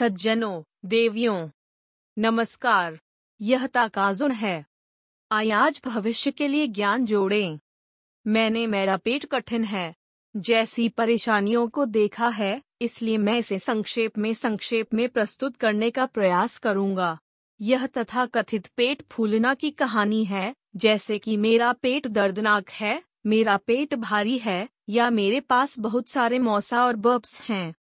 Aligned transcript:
सज्जनों, 0.00 0.62
देवियों, 0.84 1.48
नमस्कार, 2.18 3.00
यह 3.40 3.66
ताकाजुन 3.66 4.30
है। 4.30 4.66
आज 5.32 5.80
भविष्य 5.86 6.30
के 6.30 6.48
लिए 6.48 6.66
ज्ञान 6.66 7.04
जोड़ें। 7.04 7.58
मैंने 8.26 8.66
मेरा 8.66 8.96
पेट 8.96 9.24
कठिन 9.24 9.64
है, 9.64 9.94
जैसी 10.36 10.88
परेशानियों 10.88 11.68
को 11.68 11.84
देखा 11.84 12.28
है, 12.28 12.62
इसलिए 12.80 13.18
मैं 13.18 13.38
इसे 13.38 13.58
संक्षेप 13.58 14.18
में 14.18 14.34
संक्षेप 14.34 14.94
में 14.94 15.08
प्रस्तुत 15.08 15.56
करने 15.56 15.90
का 15.90 16.06
प्रयास 16.06 16.58
करूँगा। 16.58 17.18
यह 17.60 17.86
तथा 17.86 18.26
कथित 18.26 18.66
पेट 18.66 19.02
फूलना 19.02 19.54
की 19.54 19.70
कहानी 19.70 20.24
है, 20.24 20.54
जैसे 20.76 21.18
कि 21.18 21.36
मेरा 21.36 21.72
पेट 21.72 22.06
दर्दनाक 22.06 22.70
है, 22.70 23.02
मेरा 23.26 23.56
पेट 23.56 23.94
भारी 23.94 24.38
है, 24.38 24.68
या 24.88 25.10
मेरे 25.10 25.40
पास 25.40 25.78
बहुत 25.78 26.08
सारे 26.08 26.38
मौसा 26.38 26.86
और 26.86 26.96
बर्ब्स 26.96 27.40
हैं। 27.42 27.74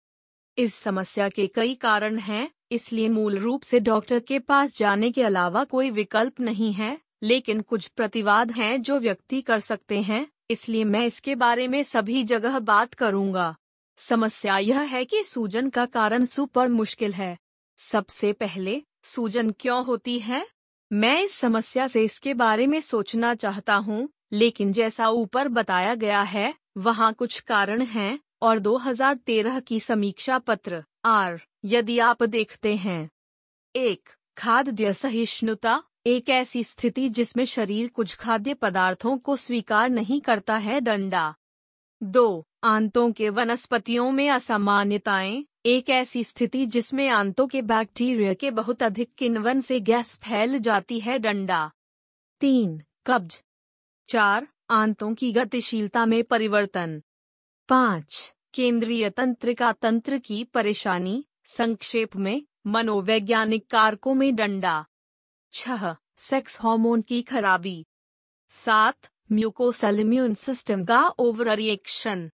इस 0.57 0.75
समस्या 0.75 1.29
के 1.29 1.47
कई 1.47 1.75
कारण 1.75 2.17
हैं, 2.17 2.49
इसलिए 2.71 3.09
मूल 3.09 3.37
रूप 3.37 3.63
से 3.63 3.79
डॉक्टर 3.79 4.19
के 4.19 4.39
पास 4.39 4.77
जाने 4.77 5.11
के 5.11 5.23
अलावा 5.23 5.63
कोई 5.63 5.89
विकल्प 5.89 6.39
नहीं 6.39 6.73
है, 6.73 6.97
लेकिन 7.23 7.61
कुछ 7.61 7.87
प्रतिवाद 7.87 8.51
हैं 8.51 8.81
जो 8.81 8.99
व्यक्ति 8.99 9.41
कर 9.41 9.59
सकते 9.59 10.01
हैं, 10.01 10.27
इसलिए 10.49 10.83
मैं 10.83 11.05
इसके 11.05 11.35
बारे 11.35 11.67
में 11.67 11.83
सभी 11.83 12.23
जगह 12.23 12.59
बात 12.59 12.93
करूँगा। 12.93 13.55
समस्या 13.97 14.57
यह 14.57 14.79
है 14.79 15.05
कि 15.05 15.23
सूजन 15.23 15.69
का 15.69 15.85
कारण 15.85 16.25
सुपर 16.25 16.67
मुश्किल 16.67 17.13
है। 17.13 17.37
सबसे 17.77 18.33
पहले, 18.33 18.81
सूजन 19.03 19.51
क्यों 19.51 19.85
होती 19.85 20.19
है? 20.19 20.47
मैं 20.91 21.21
इस 21.23 21.33
समस्या 21.33 21.87
से 21.87 22.03
इसके 22.03 22.33
बारे 22.33 22.67
में 22.67 22.81
सोचना 22.81 23.35
चाहता 23.35 23.75
हूँ, 23.75 24.09
लेकिन 24.31 24.71
जैसा 24.71 25.09
ऊपर 25.09 25.47
बताया 25.47 25.95
गया 25.95 26.21
है, 26.21 26.53
वहाँ 26.77 27.13
कुछ 27.13 27.39
कारण 27.39 27.81
हैं। 27.81 28.19
और 28.41 28.59
2013 28.59 29.59
की 29.59 29.79
समीक्षा 29.79 30.39
पत्र, 30.39 30.83
आर, 31.05 31.41
यदि 31.65 31.99
आप 31.99 32.23
देखते 32.23 32.75
हैं। 32.75 33.09
एक, 33.75 34.09
खाद्य 34.37 34.93
सहिष्णुता। 34.93 35.83
एक 36.05 36.29
ऐसी 36.29 36.63
स्थिति 36.63 37.09
जिसमें 37.09 37.45
शरीर 37.45 37.89
कुछ 37.89 38.15
खाद्य 38.15 38.53
पदार्थों 38.53 39.17
को 39.17 39.35
स्वीकार 39.35 39.89
नहीं 39.89 40.21
करता 40.21 40.57
है, 40.57 40.81
डंडा। 40.81 41.35
दो, 42.03 42.47
आंतों 42.63 43.11
के 43.11 43.29
वनस्पतियों 43.29 44.11
में 44.11 44.29
असामान्यताएँ। 44.29 45.45
एक 45.65 45.89
ऐसी 45.89 46.23
स्थिति 46.23 46.65
जिसमें 46.65 47.09
आंतों 47.09 47.47
के 47.47 47.61
बैक्टीरिया 47.61 48.33
के 48.33 48.51
बहुत 48.51 48.83
अधिक 48.83 49.13
किण्वन 49.17 49.59
से 49.59 49.79
गैस 49.79 50.17
फैल 50.17 50.59
जाती 50.59 50.99
है, 50.99 51.19
डंडा। 51.19 51.71
तीन, 52.39 52.81
कब्ज। 53.05 53.43
चार, 54.07 54.47
आंतों 54.69 55.15
की 55.15 55.31
गतिशीलता 55.31 56.05
में 56.05 56.23
परिवर्तन। 56.23 57.01
पाँच, 57.69 58.35
केंद्रीय 58.53 59.09
तंत्रिका 59.09 59.71
तंत्र 59.71 60.17
की 60.17 60.43
परेशानी, 60.43 61.25
संक्षेप 61.45 62.15
में, 62.15 62.43
मनोवैज्ञानिक 62.67 63.69
कारकों 63.69 64.13
में 64.13 64.35
डंडा। 64.35 64.85
छह, 65.53 65.95
सेक्स 66.17 66.61
हार्मोन 66.61 67.01
की 67.01 67.21
खराबी। 67.21 67.85
सात 68.49 68.97
म्यूकोसल 69.31 69.99
इम्यून 69.99 70.33
सिस्टम 70.33 70.85
का 70.85 71.07
ओवर 71.07 71.55
रिएक्शन 71.55 72.31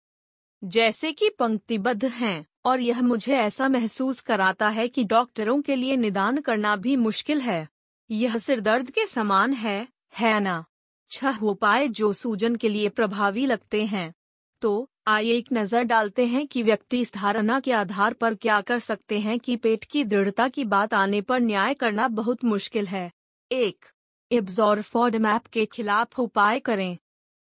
जैसे 0.64 1.12
कि 1.12 1.30
पंक्तिबद्ध 1.30 2.06
हैं, 2.06 2.46
और 2.66 2.80
यह 2.80 3.02
मुझे 3.02 3.38
ऐसा 3.38 3.70
महसूस 3.70 4.20
कराता 4.20 4.70
है 4.70 4.88
कि 4.88 5.04
डॉक्टरों 5.04 5.62
के 5.62 5.76
लिए 5.76 5.96
निदान 5.96 6.42
करना 6.42 6.76
भी 6.76 6.96
मुश्किल 6.96 7.42
है। 7.42 7.70
यह 8.12 8.38
सिरदर्द 8.38 8.92
के 8.92 9.06
समान 9.06 9.54
है 9.54 9.88
है 10.20 10.40
ना? 10.40 10.66
छह 11.12 11.38
उपाय 11.38 11.88
जो 11.88 12.14
सूजन 12.14 12.56
के 12.56 12.70
लिए 12.70 12.90
प्रभावी 12.90 13.46
लगते 13.46 13.86
हैं। 13.86 14.14
तो 14.62 14.90
आइए 15.08 15.34
एक 15.34 15.48
नज़र 15.54 15.84
डालते 15.84 16.26
हैं 16.26 16.46
कि 16.48 16.62
व्यक्ति 16.64 17.00
इस 17.02 17.12
धारणा 17.14 17.60
के 17.60 17.72
आधार 17.72 18.14
पर 18.14 18.36
क्या 18.36 18.60
कर 18.62 18.80
सकते 18.80 19.18
हैं 19.20 19.38
कि 19.40 19.56
पेट 19.56 19.84
की 19.84 20.04
दृढ़ता 20.04 20.48
की 20.48 20.64
बात 20.66 20.94
आने 20.94 21.20
पर 21.22 21.40
न्याय 21.40 21.74
करना 21.74 22.08
बहुत 22.10 22.44
मुश्किल 22.46 22.88
है। 22.88 23.12
एक 23.52 23.86
मैप 24.32 25.48
के 25.48 25.66
खिलाफ 25.66 26.20
उपाय 26.20 26.60
करें। 26.60 26.98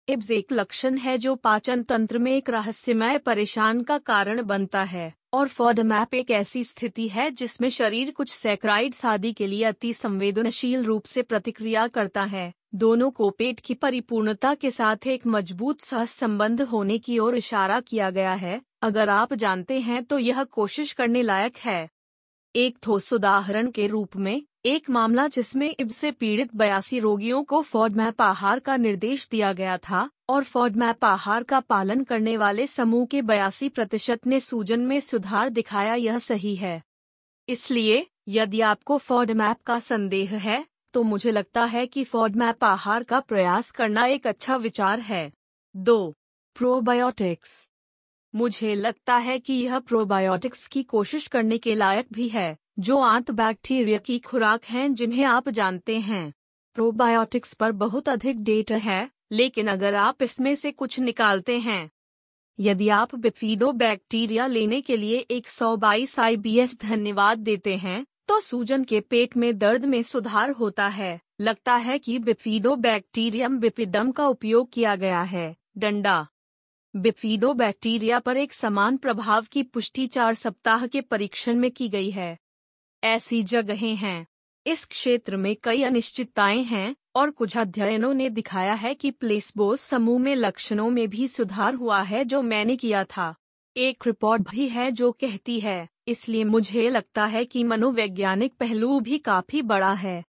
इब्स 0.07 0.31
एक 0.31 0.51
लक्षण 0.51 0.97
है 0.97 1.17
जो 1.17 1.35
पाचन 1.35 1.83
तंत्र 1.83 2.17
में 2.17 2.31
एक 2.31 2.49
रहस्यमय 2.49 3.17
परेशान 3.17 3.81
का 3.81 3.97
कारण 3.97 4.41
बनता 4.43 4.83
है, 4.83 5.13
और 5.33 5.47
फॉडमैप 5.47 6.13
एक 6.13 6.31
ऐसी 6.31 6.63
स्थिति 6.63 7.07
है 7.07 7.29
जिसमें 7.31 7.69
शरीर 7.69 8.11
कुछ 8.11 8.33
सैक्राइड 8.33 8.93
शादी 8.93 9.33
के 9.33 9.47
लिए 9.47 9.63
अति 9.63 9.93
संवेदनशील 9.93 10.83
रूप 10.83 11.05
से 11.05 11.21
प्रतिक्रिया 11.21 11.87
करता 11.87 12.23
है। 12.25 12.51
दोनों 12.73 13.11
को 13.11 13.29
पेट 13.29 13.59
की 13.59 13.73
परिपूर्णता 13.73 14.53
के 14.53 14.71
साथ 14.71 15.07
एक 15.07 15.27
मज़बूत 15.27 15.81
सह 15.81 16.05
संबंध 16.05 16.61
होने 16.61 16.97
की 16.97 17.19
ओर 17.19 17.35
इशारा 17.35 17.79
किया 17.79 18.09
गया 18.09 18.33
है। 18.33 18.61
अगर 18.81 19.09
आप 19.09 19.33
जानते 19.33 19.79
हैं 19.79 20.03
तो 20.03 20.19
यह 20.19 20.43
कोशिश 20.43 20.91
करने 20.93 21.21
लायक 21.21 21.57
है। 21.57 21.89
एक 22.55 22.77
ठोस 22.83 23.13
उदाहरण 23.13 23.71
के 23.71 23.87
रूप 23.87 24.15
में, 24.15 24.41
एक 24.65 24.89
मामला 24.89 25.27
जिसमें 25.27 25.75
इब 25.79 25.89
से 25.89 26.11
पीड़ित 26.11 26.55
बयासी 26.55 26.99
रोगियों 26.99 27.43
को 27.43 27.61
फॉडमैप 27.61 28.21
आहार 28.21 28.59
का 28.59 28.77
निर्देश 28.77 29.27
दिया 29.29 29.53
गया 29.53 29.77
था, 29.77 30.09
और 30.29 30.43
फॉडमैप 30.43 31.05
आहार 31.05 31.43
का 31.43 31.59
पालन 31.59 32.03
करने 32.03 32.37
वाले 32.37 32.67
समूह 32.67 33.05
के 33.05 33.21
बयासी 33.21 33.69
प्रतिशत 33.69 34.27
ने 34.27 34.39
सूजन 34.39 34.79
में 34.79 34.99
सुधार 34.99 35.49
दिखाया 35.49 35.95
यह 35.95 36.19
सही 36.19 36.55
है। 36.55 36.81
इसलिए, 37.49 38.07
यदि 38.27 38.61
आपको 38.61 38.97
फॉडमैप 38.97 39.57
का 39.65 39.79
संदेह 39.79 40.35
है 40.37 40.65
तो 40.97 41.03
मुझे 41.03 41.31
लगता 41.31 41.65
है 41.65 41.87
कि 41.87 42.03
फॉडमैप 42.03 42.63
आहार 42.63 43.03
का 43.03 43.19
प्रयास 43.19 43.71
करना 43.71 44.05
एक 44.05 44.27
अच्छा 44.27 44.55
विचार 44.55 44.99
है। 44.99 45.31
दो 45.75 46.15
प्रोबायोटिक्स 46.55 47.69
मुझे 48.35 48.75
लगता 48.75 49.17
है 49.17 49.39
कि 49.39 49.53
यह 49.53 49.79
प्रोबायोटिक्स 49.79 50.67
की 50.67 50.83
कोशिश 50.83 51.27
करने 51.27 51.57
के 51.57 51.75
लायक 51.75 52.07
भी 52.13 52.27
है, 52.27 52.57
जो 52.79 52.97
आंत 52.97 53.31
बैक्टीरिया 53.31 53.97
की 53.97 54.19
खुराक 54.19 54.65
हैं 54.65 54.93
जिन्हें 54.93 55.23
आप 55.23 55.49
जानते 55.49 55.99
हैं। 55.99 56.33
प्रोबायोटिक्स 56.73 57.53
पर 57.53 57.71
बहुत 57.71 58.09
अधिक 58.09 58.43
डेटा 58.43 58.75
है, 58.75 59.11
लेकिन 59.31 59.67
अगर 59.67 59.95
आप 59.95 60.23
इसमें 60.23 60.55
से 60.55 60.71
कुछ 60.71 60.99
निकालते 60.99 61.59
हैं। 61.59 61.91
यदि 62.59 62.89
आप 62.89 63.15
बिफीडो 63.15 63.71
बैक्टीरिया 63.71 64.47
लेने 64.47 64.81
के 64.81 64.97
लिए 64.97 65.17
एक 65.17 65.47
सौ 65.47 65.77
बाईस 65.77 66.19
आई 66.19 66.37
धन्यवाद 66.81 67.37
देते 67.37 67.75
हैं 67.75 68.05
तो 68.27 68.39
सूजन 68.39 68.83
के 68.83 68.99
पेट 68.99 69.37
में 69.37 69.57
दर्द 69.57 69.85
में 69.85 70.03
सुधार 70.03 70.51
होता 70.51 70.87
है। 70.87 71.21
लगता 71.41 71.75
है 71.75 71.99
कि 71.99 72.19
बिफीडो 72.19 72.75
बैक्टीरियम 72.75 73.59
बिपिडम 73.59 74.11
का 74.11 74.27
उपयोग 74.27 74.71
किया 74.71 74.95
गया 74.95 75.21
है। 75.21 75.55
डंडा। 75.77 76.27
बिफीडो 76.95 77.53
बैक्टीरिया 77.53 78.19
पर 78.19 78.37
एक 78.37 78.53
समान 78.53 78.97
प्रभाव 78.97 79.45
की 79.51 79.63
पुष्टि 79.63 80.07
चार 80.07 80.33
सप्ताह 80.33 80.87
के 80.87 81.01
परीक्षण 81.01 81.55
में 81.55 81.71
की 81.71 81.89
गई 81.89 82.09
है। 82.09 82.37
ऐसी 83.03 83.43
जगहें 83.43 83.95
हैं। 83.95 84.27
इस 84.67 84.85
क्षेत्र 84.85 85.37
में 85.37 85.55
कई 85.63 85.83
अनिश्चितताएँ 85.83 86.63
हैं 86.63 86.95
और 87.15 87.31
कुछ 87.31 87.57
अध्ययनों 87.57 88.13
ने 88.13 88.29
दिखाया 88.29 88.73
है 88.73 88.93
कि 88.93 89.11
प्लेसबोस 89.11 89.81
समूह 89.81 90.19
में 90.19 90.35
लक्षणों 90.35 90.89
में 90.89 91.09
भी 91.09 91.27
सुधार 91.27 91.73
हुआ 91.73 92.01
है 92.01 92.25
जो 92.25 92.41
मैंने 92.41 92.75
किया 92.75 93.03
था। 93.03 93.35
एक 93.77 94.05
रिपोर्ट 94.07 94.41
भी 94.49 94.67
है 94.67 94.89
जो 94.91 95.11
कहती 95.13 95.59
है, 95.59 95.87
इसलिए 96.07 96.43
मुझे 96.43 96.89
लगता 96.89 97.25
है 97.25 97.43
कि 97.45 97.63
मनोवैज्ञानिक 97.63 98.53
पहलू 98.53 98.99
भी 98.99 99.17
काफ़ी 99.19 99.61
बड़ा 99.61 99.91
है। 99.93 100.23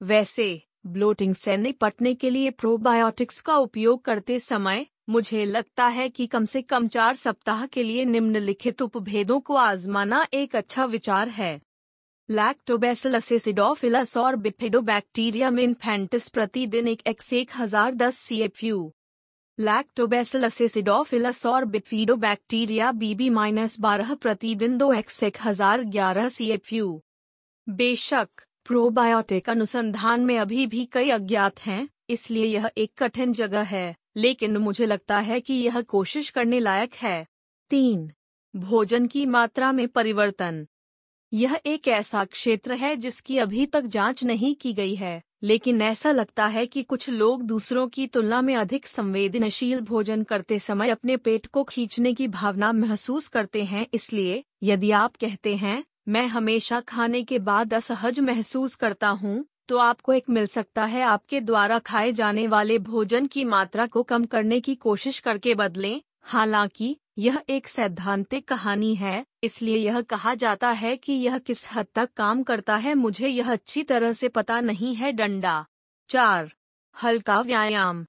वैसे 0.00 0.46
ब्लोटिंग 0.86 1.34
से 1.34 1.56
निपटने 1.56 2.14
के 2.14 2.30
लिए 2.30 2.50
प्रोबायोटिक्स 2.52 3.40
का 3.40 3.56
उपयोग 3.56 4.04
करते 4.04 4.38
समय, 4.40 4.86
मुझे 5.08 5.44
लगता 5.44 5.86
है 5.88 6.08
कि 6.08 6.26
कम 6.26 6.44
से 6.44 6.62
कम 6.62 6.88
चार 6.88 7.14
सप्ताह 7.16 7.64
के 7.66 7.82
लिए 7.82 8.04
निम्नलिखित 8.06 8.82
उपभेदों 8.82 9.40
को 9.40 9.56
आजमाना 9.56 10.26
एक 10.34 10.56
अच्छा 10.56 10.84
विचार 10.86 11.28
है। 11.30 11.60
लैक्टोबैसिलस 12.28 13.32
एसिडोफिलस 13.32 14.16
और 14.16 14.36
बिफिडोबैक्टीरियम 14.38 15.58
इन्फेंटिस 15.58 16.28
प्रतिदिन 16.28 16.88
एक 16.88 17.06
एक्स 17.06 17.32
एक 17.32 17.50
हज़ार 17.56 17.94
दस 17.96 18.18
C 18.18 18.40
F 18.42 18.64
U 18.66 18.92
lactobacillus 19.58 20.60
acidophilus 20.60 21.46
और 21.46 21.64
बिफिडोबैक्टीरिया 21.64 22.90
बीबी 22.92 23.28
माइनस 23.30 23.78
बारह 23.80 24.14
प्रतिदिन 24.14 24.76
दो 24.78 24.92
एक्स 24.92 25.22
एक 25.22 25.38
हज़ार 25.44 25.82
ग्यारह 25.86 26.28
सी 26.28 26.46
एफ़ 26.50 26.74
यू 26.74 26.90
बेशक 27.66 28.28
प्रोबायोटिक 28.64 29.50
अनुसंधान 29.50 30.20
में 30.20 30.38
अभी 30.38 30.66
भी 30.66 30.84
कई 30.84 31.10
अज्ञात 31.10 31.60
हैं, 31.60 31.88
इसलिए 32.10 32.44
यह 32.44 32.70
एक 32.76 32.92
कठिन 32.98 33.32
जगह 33.32 33.62
है, 33.62 33.96
लेकिन 34.16 34.56
मुझे 34.56 34.86
लगता 34.86 35.18
है 35.20 35.40
कि 35.40 35.54
यह 35.54 35.80
कोशिश 35.80 36.30
करने 36.30 36.60
लायक 36.60 36.94
है। 36.94 37.26
तीन, 37.70 38.10
भोजन 38.54 39.06
की 39.06 39.26
मात्रा 39.26 39.72
में 39.72 39.86
परिवर्तन। 39.88 40.66
यह 41.32 41.58
एक 41.66 41.88
ऐसा 41.88 42.24
क्षेत्र 42.24 42.72
है 42.72 42.94
जिसकी 42.96 43.38
अभी 43.38 43.66
तक 43.66 43.86
जाँच 43.86 44.22
नहीं 44.24 44.54
की 44.54 44.72
गई 44.72 44.94
है, 44.94 45.22
लेकिन 45.42 45.82
ऐसा 45.82 46.10
लगता 46.10 46.46
है 46.46 46.64
कि 46.66 46.82
कुछ 46.82 47.08
लोग 47.10 47.42
दूसरों 47.42 47.86
की 47.88 48.06
तुलना 48.06 48.40
में 48.42 48.54
अधिक 48.56 48.86
संवेदनशील 48.86 49.80
भोजन 49.80 50.22
करते 50.22 50.58
समय 50.58 50.90
अपने 50.90 51.16
पेट 51.16 51.46
को 51.46 51.64
खींचने 51.64 52.12
की 52.14 52.28
भावना 52.28 52.72
महसूस 52.72 53.28
करते 53.28 53.64
हैं, 53.64 53.86
इसलिए, 53.94 54.42
यदि 54.62 54.90
आप 54.90 55.16
कहते 55.16 55.54
हैं, 55.56 55.84
मैं 56.08 56.26
हमेशा 56.26 56.80
खाने 56.80 57.22
के 57.22 57.38
बाद 57.38 57.74
असहज 57.74 58.20
महसूस 58.20 58.74
करता 58.74 59.08
हूँ 59.08 59.44
तो 59.68 59.78
आपको 59.78 60.12
एक 60.12 60.30
मिल 60.30 60.46
सकता 60.46 60.84
है 60.84 61.02
आपके 61.02 61.40
द्वारा 61.40 61.78
खाए 61.78 62.12
जाने 62.12 62.46
वाले 62.46 62.78
भोजन 62.78 63.26
की 63.26 63.44
मात्रा 63.44 63.86
को 63.86 64.02
कम 64.02 64.24
करने 64.24 64.60
की 64.60 64.74
कोशिश 64.74 65.18
करके 65.18 65.54
बदलें, 65.54 66.00
हालाँकि 66.22 66.96
यह 67.20 67.42
एक 67.48 67.68
सैद्धांतिक 67.68 68.48
कहानी 68.48 68.94
है, 68.94 69.26
इसलिए 69.44 69.76
यह 69.76 70.00
कहा 70.00 70.34
जाता 70.34 70.70
है 70.70 70.96
कि 70.96 71.12
यह 71.12 71.38
किस 71.38 71.72
हद 71.72 71.86
तक 71.94 72.10
काम 72.16 72.42
करता 72.42 72.76
है, 72.76 72.94
मुझे 72.94 73.28
यह 73.28 73.52
अच्छी 73.52 73.82
तरह 73.82 74.12
से 74.12 74.28
पता 74.28 74.60
नहीं 74.60 74.94
है। 74.94 75.12
डंडा 75.12 75.66
चार, 76.08 76.52
हल्का 77.02 77.40
व्यायाम। 77.40 78.06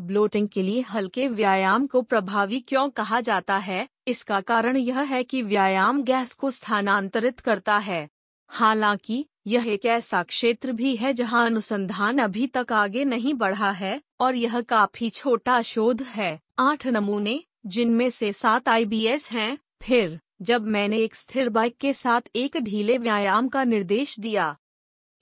ब्लोटिंग 0.00 0.48
के 0.48 0.62
लिए 0.62 0.80
हल्के 0.80 1.28
व्यायाम 1.28 1.86
को 1.86 2.02
प्रभावी 2.02 2.60
क्यों 2.60 2.90
कहा 2.90 3.20
जाता 3.20 3.56
है? 3.56 3.88
इसका 4.08 4.40
कारण 4.40 4.76
यह 4.76 5.00
है 5.00 5.24
कि 5.24 5.42
व्यायाम 5.42 6.02
गैस 6.02 6.32
को 6.32 6.50
स्थानांतरित 6.50 7.40
करता 7.40 7.78
है। 7.78 8.08
हालाँकि, 8.48 9.26
यह 9.46 9.66
एक 9.66 9.86
ऐसा 9.86 10.22
क्षेत्र 10.22 10.72
भी 10.72 10.96
है 10.96 11.14
जहाँ 11.14 11.46
अनुसंधान 11.46 12.18
अभी 12.18 12.46
तक 12.46 12.72
आगे 12.72 13.04
नहीं 13.04 13.34
बढ़ा 13.34 13.70
है, 13.70 14.02
और 14.20 14.34
यह 14.34 14.60
काफ़ी 14.60 15.10
छोटा 15.10 15.62
शोध 15.62 16.02
है। 16.02 16.40
आठ 16.58 16.86
नमूने 16.86 17.44
जिनमें 17.66 18.10
से 18.10 18.32
सात 18.32 18.68
आईबीएस 18.68 19.30
हैं। 19.30 19.58
फिर, 19.82 20.20
जब 20.42 20.62
मैंने 20.62 20.98
एक 20.98 21.14
स्थिर 21.14 21.48
बाइक 21.48 21.76
के 21.76 21.92
साथ 21.92 22.20
एक 22.36 22.56
ढीले 22.56 22.98
व्यायाम 22.98 23.48
का 23.48 23.64
निर्देश 23.64 24.20
दिया। 24.20 24.56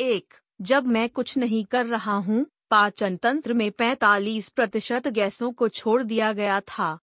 एक, 0.01 0.35
जब 0.61 0.87
मैं 0.87 1.09
कुछ 1.09 1.39
नहीं 1.39 1.65
कर 1.65 1.87
रहा 1.87 2.13
हूँ, 2.13 2.47
पाचन 2.71 3.17
तंत्र 3.17 3.55
में 3.55 3.71
45 3.71 4.49
प्रतिशत 4.49 5.09
गैसों 5.09 5.53
को 5.53 5.69
छोड़ 5.69 6.03
दिया 6.03 6.33
गया 6.33 6.61
था। 6.61 6.99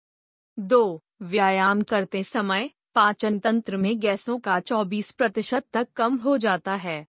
दो, 0.60 1.04
व्यायाम 1.22 1.82
करते 1.82 2.24
समय, 2.24 2.70
पाचन 2.96 3.40
तंत्र 3.40 3.78
में 3.78 4.00
गैसों 4.00 4.40
का 4.40 4.60
24 4.60 5.12
प्रतिशत 5.12 5.64
तक 5.74 5.88
कम 5.96 6.16
हो 6.16 6.38
जाता 6.38 6.76
है। 6.76 7.06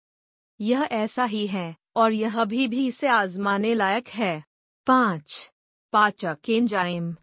यह 0.61 0.81
ऐसा 0.91 1.25
ही 1.25 1.47
है, 1.47 1.75
और 1.95 2.13
यह 2.13 2.41
अभी 2.41 2.67
भी 2.67 2.87
इसे 2.87 3.07
आजमाने 3.07 3.73
लायक 3.73 4.07
है। 4.07 4.43
पाँच, 4.87 5.51
पाचक 5.93 6.37
एंजाइम 6.49 7.15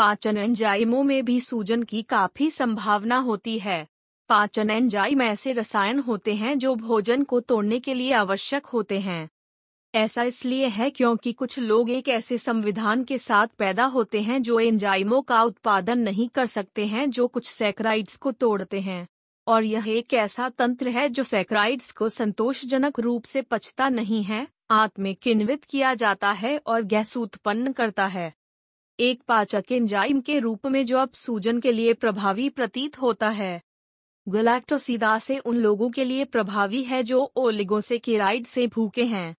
पाचन 0.00 0.36
एंजाइमों 0.36 1.02
में 1.04 1.24
भी 1.24 1.40
सूजन 1.40 1.82
की 1.82 2.02
काफ़ी 2.02 2.50
संभावना 2.50 3.16
होती 3.16 3.58
है। 3.58 3.86
पाचन 4.28 4.70
एंजाइम 4.70 5.22
ऐसे 5.22 5.52
रसायन 5.52 5.98
होते 5.98 6.34
हैं 6.34 6.58
जो 6.58 6.74
भोजन 6.74 7.24
को 7.24 7.40
तोड़ने 7.40 7.80
के 7.80 7.94
लिए 7.94 8.12
आवश्यक 8.12 8.66
होते 8.66 9.00
हैं। 9.00 9.30
ऐसा 9.94 10.22
इसलिए 10.22 10.66
है 10.66 10.90
क्योंकि 10.90 11.32
कुछ 11.32 11.58
लोग 11.58 11.90
एक 11.90 12.08
ऐसे 12.08 12.38
संविधान 12.38 13.04
के 13.04 13.18
साथ 13.18 13.46
पैदा 13.46 13.84
होते 13.84 14.20
हैं 14.20 14.42
जो 14.42 14.60
एंजाइमों 14.60 15.22
का 15.22 15.42
उत्पादन 15.42 15.98
नहीं 15.98 16.28
कर 16.28 16.46
सकते 16.46 16.86
हैं 16.86 17.10
जो 17.10 17.28
कुछ 17.28 17.50
सैक्राइड्स 17.50 18.16
को 18.16 18.32
तोड़ते 18.32 18.80
हैं। 18.80 19.08
और 19.46 19.64
यह 19.64 19.84
एक 19.88 20.14
ऐसा 20.14 20.48
तंत्र 20.48 20.88
है 20.88 21.08
जो 21.08 21.22
सैक्राइड्स 21.22 21.90
को 21.90 22.08
संतोषजनक 22.08 23.00
रूप 23.00 23.24
से 23.24 23.42
पचता 23.42 23.88
नहीं 23.88 24.22
है, 24.22 24.48
आत्म 24.70 25.14
किन्वित 25.22 25.64
किया 25.64 25.94
जाता 25.94 26.32
है 26.32 26.60
और 26.66 26.82
गैस 26.82 27.16
उत्पन्न 27.16 27.72
करता 27.72 28.06
है। 28.06 28.39
एक 29.00 29.22
पाचक 29.22 29.64
एंजाइम 29.72 30.20
के 30.20 30.38
रूप 30.38 30.66
में 30.66 30.86
जो 30.86 30.98
अब 30.98 31.12
सूजन 31.12 31.60
के 31.60 31.72
लिए 31.72 31.94
प्रभावी 31.94 32.48
प्रतीत 32.48 33.00
होता 33.02 33.28
है। 33.28 33.62
गलैक्टोसिदा 34.28 35.18
से 35.18 35.38
उन 35.38 35.56
लोगों 35.56 35.90
के 35.90 36.04
लिए 36.04 36.24
प्रभावी 36.24 36.82
है 36.82 37.02
जो 37.02 37.32
ओलिगोसेकेराइड 37.36 38.46
से 38.46 38.66
भूखे 38.66 39.04
हैं। 39.04 39.36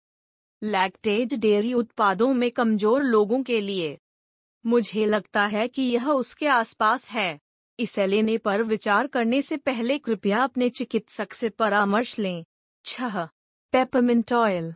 लैक्टेज 0.63 1.33
डेयरी 1.33 1.73
उत्पादों 1.73 2.33
में 2.33 2.51
कमज़ोर 2.51 3.03
लोगों 3.03 3.43
के 3.43 3.61
लिए। 3.61 3.97
मुझे 4.65 5.05
लगता 5.05 5.45
है 5.45 5.67
कि 5.67 5.81
यह 5.81 6.09
उसके 6.09 6.47
आसपास 6.47 7.09
है। 7.09 7.39
इसे 7.79 8.07
लेने 8.07 8.37
पर 8.37 8.63
विचार 8.63 9.07
करने 9.07 9.41
से 9.41 9.57
पहले 9.57 9.97
कृपया 9.97 10.43
अपने 10.43 10.69
चिकित्सक 10.69 11.33
से 11.33 11.49
परामर्श 11.49 12.19
लें। 12.19 12.45
छह। 12.85 13.25
Peppermint 13.73 14.33
oil. 14.33 14.73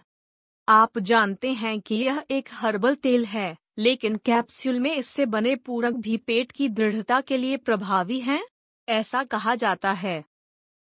आप 0.70 0.98
जानते 0.98 1.54
हैं 1.54 1.82
कि 1.82 1.96
यह 1.96 2.24
एक 2.32 2.50
हर्बल 2.52 2.96
तेल 2.96 3.26
है। 3.26 3.58
लेकिन 3.78 4.16
कैप्सूल 4.16 4.80
में 4.80 4.96
इससे 4.96 5.26
बने 5.26 5.56
पूरक 5.56 5.94
भी 5.94 6.18
पेट 6.18 6.52
की 6.52 6.70
दृढ़ता 6.70 7.22
के 7.22 7.38
लिए 7.38 7.58
प्रभावी 7.58 8.20
हैं, 8.20 8.48
ऐसा 8.90 9.24
कहा 9.24 9.56
जाता 9.56 9.92
है। 9.92 10.26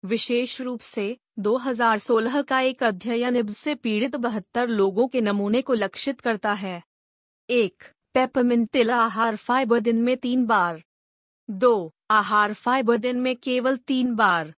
विशेष 0.05 0.61
रूप 0.61 0.79
से 0.79 1.17
2016 1.39 2.41
का 2.41 2.59
एक 2.59 2.83
अध्ययन 2.83 3.35
इब्स 3.35 3.57
से 3.57 3.75
पीड़ित 3.75 4.15
बहत्तर 4.15 4.67
लोगों 4.67 5.07
के 5.07 5.21
नमूने 5.21 5.61
को 5.61 5.73
लक्षित 5.73 6.21
करता 6.21 6.53
है। 6.53 6.83
एक 7.49 7.83
पेपरमिंट 8.13 8.69
तिल 8.69 8.91
आहार 8.91 9.35
फाइबर 9.35 9.79
दिन 9.79 10.01
में 10.01 10.17
तीन 10.17 10.45
बार। 10.45 10.83
दो, 11.49 11.93
आहार 12.11 12.53
फाइबर 12.53 12.97
दिन 12.97 13.19
में 13.19 13.35
केवल 13.35 13.77
तीन 13.77 14.15
बार। 14.15 14.53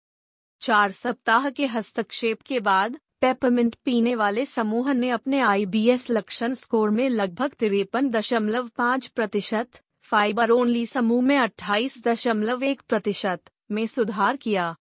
चार, 0.61 0.91
सप्ताह 0.91 1.49
के 1.49 1.65
हस्तक्षेप 1.65 2.41
के 2.41 2.59
बाद 2.59 2.99
पेपरमिंट 3.21 3.75
पीने 3.75 4.15
वाले 4.15 4.45
समूह 4.45 4.93
ने 4.93 5.09
अपने 5.09 5.39
आईबीएस 5.39 6.09
लक्षण 6.09 6.53
स्कोर 6.53 6.89
में 6.89 7.09
लगभग 7.09 7.49
तिरपन 7.49 8.09
दशमलव 8.09 8.67
पाँच 8.67 9.07
प्रतिशत 9.07 9.69
फाइबर 10.01 10.49
ओनली 10.49 10.85
समूह 10.85 11.21
में 11.21 11.37
अट्ठाईस 11.37 12.03
दशमलव 12.03 12.63
एक 12.63 12.81
प्रतिशत 12.81 13.43
में 13.71 13.87
सुधार 13.87 14.37
किया। 14.37 14.75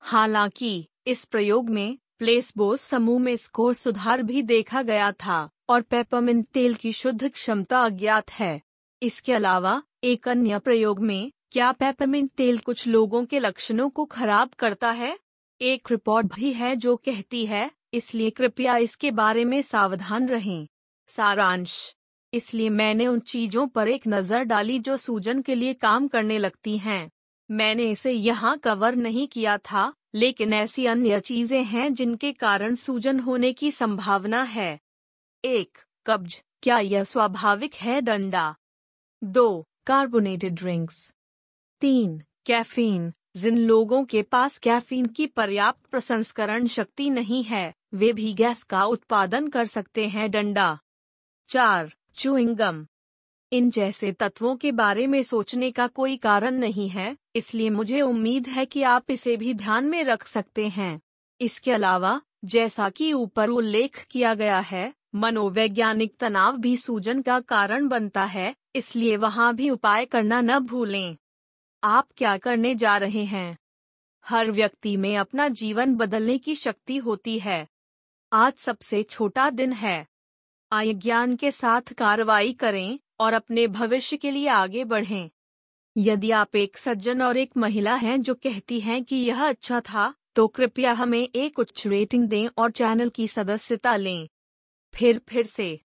हालाँकि, 0.00 0.88
इस 1.06 1.24
प्रयोग 1.24 1.68
में 1.68 1.98
प्लेसबोस 2.18 2.80
समूह 2.80 3.20
में 3.20 3.36
स्कोर 3.36 3.74
सुधार 3.74 4.22
भी 4.22 4.42
देखा 4.42 4.82
गया 4.82 5.12
था, 5.12 5.50
और 5.68 5.82
पेपरमिंट 5.82 6.46
तेल 6.46 6.74
की 6.74 6.92
शुद्ध 6.92 7.28
क्षमता 7.28 7.84
अज्ञात 7.84 8.30
है। 8.30 8.62
इसके 9.02 9.32
अलावा, 9.32 9.82
एक 10.04 10.28
अन्य 10.28 10.58
प्रयोग 10.58 10.98
में, 10.98 11.32
क्या 11.52 11.72
पेपरमिंट 11.72 12.30
तेल 12.30 12.58
कुछ 12.58 12.86
लोगों 12.86 13.24
के 13.24 13.38
लक्षणों 13.38 13.90
को 13.90 14.04
खराब 14.04 14.48
करता 14.48 14.90
है? 14.90 15.25
एक 15.60 15.90
रिपोर्ट 15.90 16.26
भी 16.34 16.52
है 16.52 16.74
जो 16.76 16.96
कहती 16.96 17.44
है, 17.46 17.70
इसलिए 17.92 18.30
कृपया 18.30 18.76
इसके 18.76 19.10
बारे 19.10 19.44
में 19.44 19.60
सावधान 19.62 20.28
रहें। 20.28 20.66
सारांश, 21.08 21.94
इसलिए 22.32 22.68
मैंने 22.70 23.06
उन 23.06 23.20
चीज़ों 23.20 23.66
पर 23.66 23.88
एक 23.88 24.02
नज़र 24.08 24.42
डाली 24.42 24.78
जो 24.78 24.96
सूजन 24.96 25.40
के 25.42 25.54
लिए 25.54 25.74
काम 25.74 26.08
करने 26.08 26.38
लगती 26.38 26.76
हैं। 26.78 27.10
मैंने 27.50 27.90
इसे 27.90 28.12
यहाँ 28.12 28.56
कवर 28.58 28.94
नहीं 28.94 29.26
किया 29.28 29.56
था, 29.58 29.92
लेकिन 30.14 30.52
ऐसी 30.52 30.86
अन्य 30.86 31.20
चीज़ें 31.20 31.62
हैं 31.64 31.92
जिनके 31.94 32.32
कारण 32.32 32.74
सूजन 32.74 33.20
होने 33.20 33.52
की 33.52 33.70
संभावना 33.70 34.42
है। 34.42 34.78
एक, 35.44 35.78
कब्ज, 36.06 36.42
क्या 36.62 36.78
यह 36.78 37.04
स्वाभाविक 37.04 37.74
है? 37.74 38.00
डंडा। 38.00 38.54
दो 39.22 39.66
कार्बोनेटेड 39.86 40.54
ड्रिंक्स 40.54 41.10
तीन 41.82 42.18
कैफीन 42.46 43.12
जिन 43.36 43.58
लोगों 43.58 44.04
के 44.04 44.22
पास 44.22 44.58
कैफीन 44.58 45.06
की 45.06 45.26
पर्याप्त 45.26 45.86
प्रसंस्करण 45.86 46.66
शक्ति 46.66 47.10
नहीं 47.10 47.44
है, 47.44 47.74
वे 47.94 48.12
भी 48.12 48.32
गैस 48.32 48.62
का 48.62 48.84
उत्पादन 48.84 49.48
कर 49.48 49.64
सकते 49.64 50.08
हैं। 50.08 50.30
डंडा। 50.30 50.78
चार 51.48 51.92
चुइंगम 52.14 52.86
इन 53.52 53.70
जैसे 53.70 54.12
तत्वों 54.12 54.56
के 54.56 54.72
बारे 54.72 55.06
में 55.06 55.22
सोचने 55.22 55.70
का 55.70 55.86
कोई 55.86 56.16
कारण 56.16 56.54
नहीं 56.54 56.88
है, 56.88 57.16
इसलिए 57.34 57.70
मुझे 57.70 58.00
उम्मीद 58.00 58.48
है 58.48 58.66
कि 58.66 58.82
आप 58.82 59.10
इसे 59.10 59.36
भी 59.36 59.54
ध्यान 59.54 59.84
में 59.84 60.04
रख 60.04 60.26
सकते 60.26 60.68
हैं। 60.68 61.00
इसके 61.40 61.72
अलावा, 61.72 62.20
जैसा 62.44 62.88
कि 62.88 63.12
ऊपर 63.12 63.48
उल्लेख 63.48 64.06
किया 64.10 64.34
गया 64.34 64.58
है, 64.58 64.94
मनोवैज्ञानिक 65.14 66.16
तनाव 66.16 66.56
भी 66.56 66.76
सूजन 66.76 67.22
का 67.22 67.40
कारण 67.40 67.88
बनता 67.88 68.24
है, 68.24 68.54
इसलिए 68.74 69.16
वहाँ 69.16 69.54
भी 69.54 69.70
उपाय 69.70 70.04
करना 70.04 70.40
न 70.40 70.58
भूलें। 70.58 71.16
आप 71.88 72.08
क्या 72.16 72.38
करने 72.38 72.74
जा 72.74 72.96
रहे 72.96 73.24
हैं? 73.24 73.58
हर 74.24 74.50
व्यक्ति 74.50 74.96
में 74.96 75.16
अपना 75.16 75.48
जीवन 75.48 75.94
बदलने 75.94 76.38
की 76.38 76.54
शक्ति 76.54 76.96
होती 76.96 77.38
है। 77.38 77.66
आज 78.32 78.52
सबसे 78.52 79.02
छोटा 79.02 79.50
दिन 79.50 79.72
है। 79.72 80.06
आय 80.72 80.92
ज्ञान 80.94 81.36
के 81.36 81.50
साथ 81.50 81.92
कार्रवाई 81.92 82.52
करें 82.52 82.98
और 83.20 83.32
अपने 83.32 83.66
भविष्य 83.66 84.16
के 84.16 84.30
लिए 84.30 84.48
आगे 84.48 84.84
बढ़ें। 84.84 85.30
यदि 85.96 86.30
आप 86.30 86.56
एक 86.56 86.76
सज्जन 86.78 87.22
और 87.22 87.36
एक 87.36 87.56
महिला 87.56 87.94
हैं 87.94 88.22
जो 88.22 88.34
कहती 88.34 88.80
हैं 88.80 89.04
कि 89.04 89.16
यह 89.16 89.48
अच्छा 89.48 89.80
था 89.80 90.14
तो 90.34 90.48
कृपया 90.48 90.92
हमें 90.92 91.28
एक 91.34 91.58
उच्च 91.58 91.86
रेटिंग 91.86 92.28
दें 92.28 92.48
और 92.58 92.70
चैनल 92.70 93.08
की 93.08 93.28
सदस्यता 93.28 93.96
लें। 93.96 94.28
फिर 94.94 95.20
फिर 95.28 95.46
से। 95.46 95.74